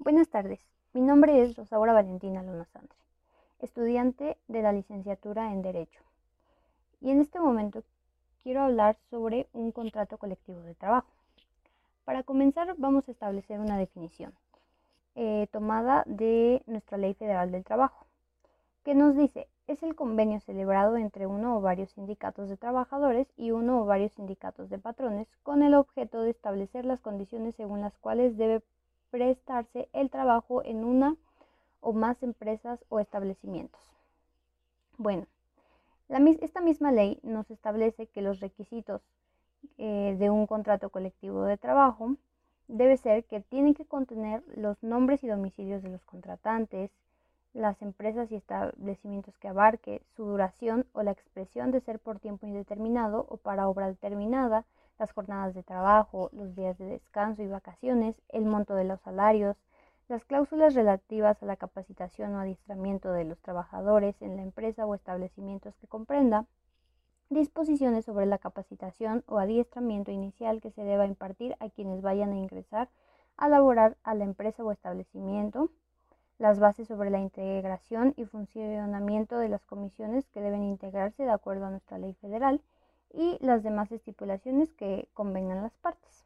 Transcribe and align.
Buenas 0.00 0.28
tardes, 0.28 0.60
mi 0.92 1.00
nombre 1.00 1.42
es 1.42 1.56
Rosaura 1.56 1.92
Valentina 1.92 2.40
Luna 2.44 2.64
Sandre, 2.66 2.96
estudiante 3.58 4.38
de 4.46 4.62
la 4.62 4.70
licenciatura 4.70 5.52
en 5.52 5.60
Derecho. 5.60 6.00
Y 7.00 7.10
en 7.10 7.20
este 7.20 7.40
momento 7.40 7.82
quiero 8.40 8.62
hablar 8.62 8.96
sobre 9.10 9.48
un 9.52 9.72
contrato 9.72 10.16
colectivo 10.16 10.60
de 10.60 10.76
trabajo. 10.76 11.10
Para 12.04 12.22
comenzar 12.22 12.76
vamos 12.78 13.08
a 13.08 13.10
establecer 13.10 13.58
una 13.58 13.76
definición 13.76 14.32
eh, 15.16 15.48
tomada 15.50 16.04
de 16.06 16.62
nuestra 16.66 16.96
Ley 16.96 17.14
Federal 17.14 17.50
del 17.50 17.64
Trabajo, 17.64 18.06
que 18.84 18.94
nos 18.94 19.16
dice, 19.16 19.48
es 19.66 19.82
el 19.82 19.96
convenio 19.96 20.38
celebrado 20.38 20.96
entre 20.96 21.26
uno 21.26 21.58
o 21.58 21.60
varios 21.60 21.90
sindicatos 21.90 22.48
de 22.48 22.56
trabajadores 22.56 23.26
y 23.36 23.50
uno 23.50 23.82
o 23.82 23.84
varios 23.84 24.12
sindicatos 24.12 24.70
de 24.70 24.78
patrones 24.78 25.26
con 25.42 25.64
el 25.64 25.74
objeto 25.74 26.22
de 26.22 26.30
establecer 26.30 26.84
las 26.84 27.00
condiciones 27.00 27.56
según 27.56 27.80
las 27.80 27.98
cuales 27.98 28.36
debe 28.36 28.62
prestarse 29.10 29.88
el 29.92 30.10
trabajo 30.10 30.64
en 30.64 30.84
una 30.84 31.16
o 31.80 31.92
más 31.92 32.22
empresas 32.22 32.84
o 32.88 33.00
establecimientos. 33.00 33.80
Bueno, 34.96 35.26
esta 36.08 36.60
misma 36.60 36.90
ley 36.90 37.20
nos 37.22 37.50
establece 37.50 38.06
que 38.06 38.22
los 38.22 38.40
requisitos 38.40 39.02
eh, 39.76 40.16
de 40.18 40.30
un 40.30 40.46
contrato 40.46 40.90
colectivo 40.90 41.44
de 41.44 41.56
trabajo 41.56 42.16
debe 42.66 42.96
ser 42.96 43.24
que 43.24 43.40
tienen 43.40 43.74
que 43.74 43.86
contener 43.86 44.42
los 44.56 44.82
nombres 44.82 45.24
y 45.24 45.28
domicilios 45.28 45.82
de 45.82 45.90
los 45.90 46.04
contratantes, 46.04 46.90
las 47.54 47.80
empresas 47.82 48.30
y 48.30 48.36
establecimientos 48.36 49.36
que 49.38 49.48
abarque, 49.48 50.02
su 50.16 50.24
duración 50.24 50.86
o 50.92 51.02
la 51.02 51.12
expresión 51.12 51.70
de 51.70 51.80
ser 51.80 51.98
por 51.98 52.20
tiempo 52.20 52.46
indeterminado 52.46 53.26
o 53.28 53.36
para 53.38 53.68
obra 53.68 53.88
determinada, 53.88 54.64
las 54.98 55.12
jornadas 55.12 55.54
de 55.54 55.62
trabajo, 55.62 56.30
los 56.32 56.54
días 56.54 56.76
de 56.78 56.86
descanso 56.86 57.42
y 57.42 57.46
vacaciones, 57.46 58.16
el 58.28 58.44
monto 58.44 58.74
de 58.74 58.84
los 58.84 59.00
salarios, 59.00 59.56
las 60.08 60.24
cláusulas 60.24 60.74
relativas 60.74 61.42
a 61.42 61.46
la 61.46 61.56
capacitación 61.56 62.34
o 62.34 62.40
adiestramiento 62.40 63.12
de 63.12 63.24
los 63.24 63.38
trabajadores 63.40 64.20
en 64.22 64.36
la 64.36 64.42
empresa 64.42 64.86
o 64.86 64.94
establecimientos 64.94 65.76
que 65.76 65.86
comprenda, 65.86 66.46
disposiciones 67.30 68.06
sobre 68.06 68.26
la 68.26 68.38
capacitación 68.38 69.22
o 69.26 69.38
adiestramiento 69.38 70.10
inicial 70.10 70.60
que 70.60 70.70
se 70.70 70.82
deba 70.82 71.06
impartir 71.06 71.56
a 71.60 71.68
quienes 71.68 72.00
vayan 72.00 72.32
a 72.32 72.36
ingresar 72.36 72.88
a 73.36 73.48
laborar 73.48 73.96
a 74.02 74.14
la 74.14 74.24
empresa 74.24 74.64
o 74.64 74.72
establecimiento, 74.72 75.70
las 76.38 76.58
bases 76.58 76.88
sobre 76.88 77.10
la 77.10 77.18
integración 77.18 78.14
y 78.16 78.24
funcionamiento 78.24 79.38
de 79.38 79.48
las 79.48 79.64
comisiones 79.64 80.26
que 80.28 80.40
deben 80.40 80.64
integrarse 80.64 81.22
de 81.22 81.30
acuerdo 81.30 81.66
a 81.66 81.70
nuestra 81.70 81.98
ley 81.98 82.14
federal 82.14 82.60
y 83.12 83.38
las 83.40 83.62
demás 83.62 83.90
estipulaciones 83.92 84.72
que 84.74 85.08
convengan 85.14 85.62
las 85.62 85.76
partes. 85.76 86.24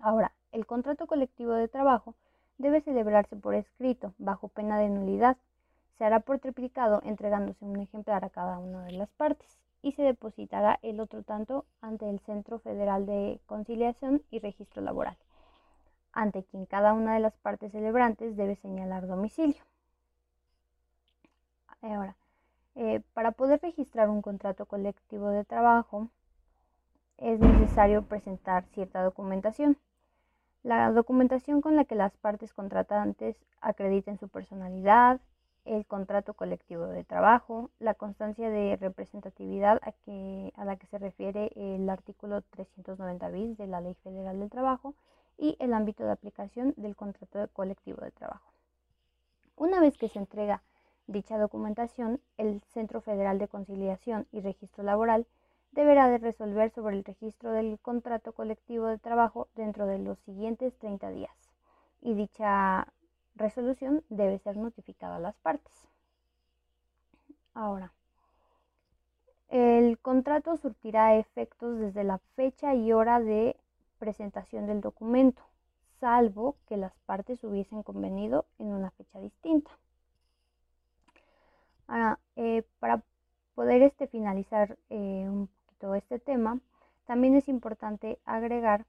Ahora, 0.00 0.32
el 0.52 0.66
contrato 0.66 1.06
colectivo 1.06 1.52
de 1.52 1.68
trabajo 1.68 2.14
debe 2.58 2.80
celebrarse 2.80 3.36
por 3.36 3.54
escrito, 3.54 4.14
bajo 4.18 4.48
pena 4.48 4.78
de 4.78 4.88
nulidad. 4.88 5.36
Se 5.98 6.04
hará 6.04 6.20
por 6.20 6.38
triplicado 6.38 7.00
entregándose 7.04 7.64
un 7.64 7.80
ejemplar 7.80 8.24
a 8.24 8.30
cada 8.30 8.58
una 8.58 8.84
de 8.84 8.92
las 8.92 9.10
partes 9.10 9.58
y 9.82 9.92
se 9.92 10.02
depositará 10.02 10.78
el 10.82 11.00
otro 11.00 11.22
tanto 11.22 11.64
ante 11.80 12.08
el 12.10 12.18
Centro 12.20 12.58
Federal 12.58 13.06
de 13.06 13.40
Conciliación 13.46 14.22
y 14.30 14.40
Registro 14.40 14.82
Laboral, 14.82 15.16
ante 16.12 16.42
quien 16.44 16.66
cada 16.66 16.92
una 16.92 17.14
de 17.14 17.20
las 17.20 17.36
partes 17.36 17.72
celebrantes 17.72 18.36
debe 18.36 18.56
señalar 18.56 19.06
domicilio. 19.06 19.62
Ahora, 21.82 22.16
eh, 22.76 23.00
para 23.14 23.32
poder 23.32 23.60
registrar 23.62 24.10
un 24.10 24.20
contrato 24.20 24.66
colectivo 24.66 25.30
de 25.30 25.44
trabajo 25.44 26.10
es 27.16 27.40
necesario 27.40 28.02
presentar 28.02 28.66
cierta 28.66 29.02
documentación. 29.02 29.78
La 30.62 30.92
documentación 30.92 31.62
con 31.62 31.74
la 31.74 31.86
que 31.86 31.94
las 31.94 32.16
partes 32.18 32.52
contratantes 32.52 33.36
acrediten 33.62 34.18
su 34.18 34.28
personalidad, 34.28 35.20
el 35.64 35.86
contrato 35.86 36.34
colectivo 36.34 36.86
de 36.86 37.02
trabajo, 37.02 37.70
la 37.78 37.94
constancia 37.94 38.50
de 38.50 38.76
representatividad 38.76 39.80
a, 39.82 39.94
a 40.60 40.64
la 40.66 40.76
que 40.76 40.86
se 40.86 40.98
refiere 40.98 41.52
el 41.56 41.88
artículo 41.88 42.42
390 42.42 43.28
bis 43.30 43.56
de 43.56 43.66
la 43.68 43.80
Ley 43.80 43.94
Federal 43.94 44.38
del 44.38 44.50
Trabajo 44.50 44.94
y 45.38 45.56
el 45.60 45.72
ámbito 45.72 46.04
de 46.04 46.12
aplicación 46.12 46.74
del 46.76 46.94
contrato 46.94 47.48
colectivo 47.54 48.02
de 48.02 48.10
trabajo. 48.10 48.52
Una 49.56 49.80
vez 49.80 49.96
que 49.96 50.08
se 50.08 50.18
entrega 50.18 50.62
dicha 51.06 51.38
documentación, 51.38 52.20
el 52.36 52.60
Centro 52.72 53.00
Federal 53.00 53.38
de 53.38 53.48
Conciliación 53.48 54.26
y 54.32 54.40
Registro 54.40 54.84
Laboral 54.84 55.26
deberá 55.72 56.08
de 56.08 56.18
resolver 56.18 56.70
sobre 56.70 56.96
el 56.96 57.04
registro 57.04 57.52
del 57.52 57.78
contrato 57.78 58.32
colectivo 58.32 58.86
de 58.86 58.98
trabajo 58.98 59.48
dentro 59.54 59.86
de 59.86 59.98
los 59.98 60.18
siguientes 60.20 60.76
30 60.78 61.10
días 61.10 61.36
y 62.00 62.14
dicha 62.14 62.88
resolución 63.34 64.02
debe 64.08 64.38
ser 64.38 64.56
notificada 64.56 65.16
a 65.16 65.20
las 65.20 65.36
partes. 65.36 65.88
Ahora, 67.54 67.92
el 69.48 69.98
contrato 69.98 70.56
surtirá 70.56 71.16
efectos 71.16 71.78
desde 71.78 72.04
la 72.04 72.18
fecha 72.34 72.74
y 72.74 72.92
hora 72.92 73.20
de 73.20 73.56
presentación 73.98 74.66
del 74.66 74.80
documento, 74.80 75.42
salvo 76.00 76.56
que 76.66 76.76
las 76.76 76.94
partes 77.06 77.44
hubiesen 77.44 77.82
convenido 77.82 78.44
en 78.58 78.68
una 78.68 78.90
fecha 78.90 79.20
distinta. 79.20 79.70
Eh, 82.36 82.62
para 82.80 83.02
poder 83.54 83.82
este, 83.82 84.06
finalizar 84.06 84.76
eh, 84.90 85.26
un 85.28 85.48
poquito 85.48 85.94
este 85.94 86.18
tema, 86.18 86.60
también 87.06 87.34
es 87.36 87.48
importante 87.48 88.18
agregar 88.24 88.84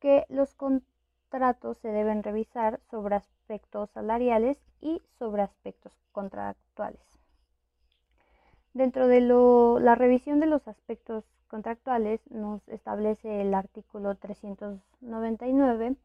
que 0.00 0.24
los 0.28 0.54
contratos 0.54 1.78
se 1.78 1.88
deben 1.88 2.22
revisar 2.22 2.80
sobre 2.90 3.16
aspectos 3.16 3.90
salariales 3.90 4.58
y 4.80 5.02
sobre 5.18 5.42
aspectos 5.42 5.92
contractuales. 6.12 7.00
Dentro 8.72 9.08
de 9.08 9.20
la 9.20 9.94
revisión 9.94 10.40
de 10.40 10.46
los 10.46 10.68
aspectos 10.68 11.24
contractuales 11.48 12.20
nos 12.30 12.66
establece 12.68 13.40
el 13.40 13.54
artículo 13.54 14.14
399 14.16 15.96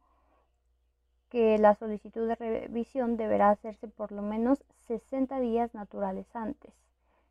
que 1.32 1.56
la 1.56 1.74
solicitud 1.74 2.28
de 2.28 2.34
revisión 2.34 3.16
deberá 3.16 3.48
hacerse 3.48 3.88
por 3.88 4.12
lo 4.12 4.20
menos 4.20 4.62
60 4.86 5.40
días 5.40 5.72
naturales 5.72 6.26
antes 6.36 6.74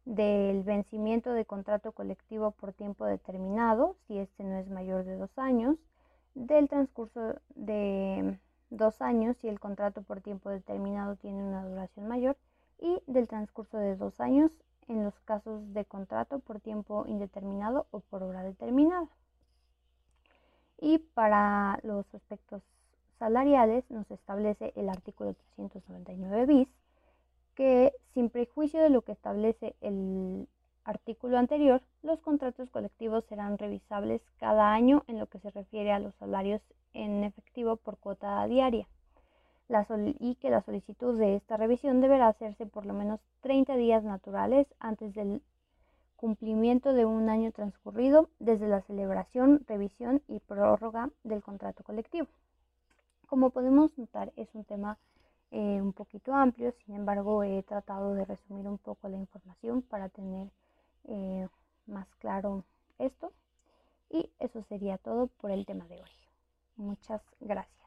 del 0.06 0.64
vencimiento 0.64 1.34
de 1.34 1.46
contrato 1.46 1.92
colectivo 1.92 2.50
por 2.50 2.74
tiempo 2.74 3.06
determinado, 3.06 3.96
si 4.08 4.18
este 4.18 4.44
no 4.44 4.58
es 4.58 4.68
mayor 4.72 5.04
de 5.04 5.18
dos 5.18 5.38
años, 5.38 5.78
del 6.34 6.68
transcurso 6.68 7.36
de 7.54 8.40
dos 8.72 9.04
años 9.04 9.38
si 9.38 9.48
el 9.48 9.60
contrato 9.60 10.02
por 10.02 10.20
tiempo 10.20 10.50
determinado 10.50 11.16
tiene 11.18 11.44
una 11.44 11.64
duración 11.64 12.08
mayor 12.08 12.36
y 12.80 13.04
del 13.06 13.28
transcurso 13.28 13.78
de 13.78 13.96
dos 13.98 14.20
años 14.20 14.52
en 14.88 15.04
los 15.04 15.20
casos 15.20 15.76
de 15.76 15.86
contrato 15.86 16.40
por 16.40 16.60
tiempo 16.60 17.06
indeterminado 17.06 17.86
o 17.92 18.00
por 18.00 18.24
hora 18.24 18.42
determinada. 18.42 19.08
Y 20.80 20.98
para 20.98 21.80
los 21.84 22.12
aspectos 22.16 22.64
salariales 23.22 23.86
nos 23.92 24.10
establece 24.10 24.74
el 24.76 24.90
artículo 24.90 25.36
399 25.56 26.46
bis, 26.48 26.68
que 27.54 27.94
sin 28.16 28.32
prejuicio 28.32 28.82
de 28.82 28.90
lo 28.90 29.04
que 29.04 29.12
establece 29.12 29.76
el 29.82 30.48
artículo 30.86 31.38
anterior, 31.38 31.84
los 32.02 32.20
contratos 32.20 32.72
colectivos 32.72 33.24
serán 33.26 33.60
revisables 33.60 34.24
cada 34.40 34.74
año 34.74 35.04
en 35.06 35.20
lo 35.20 35.28
que 35.28 35.38
se 35.38 35.52
refiere 35.52 35.92
a 35.92 36.00
los 36.00 36.16
salarios 36.16 36.64
en 36.94 37.24
efectivo 37.24 37.76
por 37.76 38.00
cuota 38.00 38.44
diaria. 38.48 38.88
y 40.20 40.36
que 40.42 40.50
la 40.50 40.64
solicitud 40.64 41.18
de 41.20 41.36
esta 41.36 41.58
revisión 41.58 42.02
deberá 42.02 42.28
hacerse 42.28 42.66
por 42.66 42.88
lo 42.88 42.94
menos 42.94 43.20
30 43.42 43.76
días 43.76 44.04
naturales 44.04 44.66
antes 44.80 45.14
del 45.14 45.44
cumplimiento 46.16 46.92
de 46.92 47.06
un 47.06 47.30
año 47.30 47.52
transcurrido 47.52 48.30
desde 48.40 48.68
la 48.68 48.82
celebración, 48.82 49.64
revisión 49.68 50.24
y 50.28 50.40
prórroga 50.40 51.12
del 51.24 51.44
contrato 51.44 51.84
colectivo. 51.84 52.28
Como 53.32 53.50
podemos 53.52 53.98
notar, 53.98 54.34
es 54.36 54.54
un 54.56 54.66
tema 54.66 54.98
eh, 55.52 55.82
un 55.82 55.94
poquito 55.94 56.34
amplio, 56.34 56.74
sin 56.74 56.96
embargo, 56.96 57.44
he 57.44 57.64
tratado 57.64 58.14
de 58.14 58.26
resumir 58.26 58.68
un 58.68 58.78
poco 58.78 59.08
la 59.08 59.16
información 59.16 59.82
para 59.84 60.10
tener 60.10 60.50
eh, 61.06 61.48
más 61.88 62.14
claro 62.16 62.66
esto. 63.00 63.32
Y 64.10 64.30
eso 64.40 64.62
sería 64.64 64.98
todo 64.98 65.28
por 65.28 65.50
el 65.50 65.66
tema 65.66 65.88
de 65.88 66.02
hoy. 66.02 66.12
Muchas 66.76 67.22
gracias. 67.40 67.81